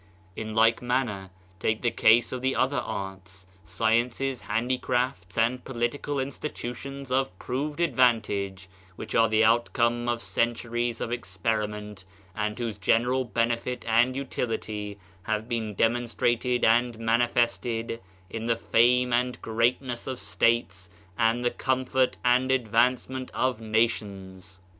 [0.35, 1.29] In like manner,
[1.59, 8.67] take the case of the other arts, sciences, handicrafts, and political institutions of proved advantage,
[8.97, 12.03] virhich are the outcome of cen turies of experiment
[12.35, 19.39] and whose general benefit and utility have been demonstrated and manifested in the fame and
[19.43, 24.61] greatness of states and the com fort and advancement of nations.